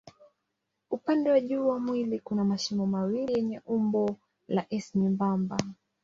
Upande 0.91 1.29
wa 1.31 1.39
juu 1.39 1.67
wa 1.67 1.79
mwili 1.79 2.19
kuna 2.19 2.43
mashimo 2.45 2.85
mawili 2.85 3.33
yenye 3.33 3.61
umbo 3.65 4.15
la 4.47 4.65
S 4.69 4.95
nyembamba. 4.95 5.57